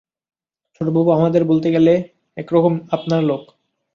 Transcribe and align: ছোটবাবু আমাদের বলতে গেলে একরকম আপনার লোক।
ছোটবাবু 0.81 1.09
আমাদের 1.11 1.41
বলতে 1.45 1.67
গেলে 1.71 1.93
একরকম 2.37 2.73
আপনার 2.91 3.21
লোক। 3.23 3.43